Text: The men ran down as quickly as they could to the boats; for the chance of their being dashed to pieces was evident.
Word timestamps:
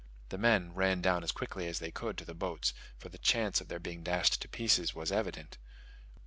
The 0.29 0.39
men 0.39 0.73
ran 0.73 1.03
down 1.03 1.23
as 1.23 1.31
quickly 1.31 1.67
as 1.67 1.77
they 1.77 1.91
could 1.91 2.17
to 2.17 2.25
the 2.25 2.33
boats; 2.33 2.73
for 2.97 3.09
the 3.09 3.19
chance 3.19 3.61
of 3.61 3.67
their 3.67 3.77
being 3.79 4.01
dashed 4.01 4.41
to 4.41 4.49
pieces 4.49 4.95
was 4.95 5.11
evident. 5.11 5.59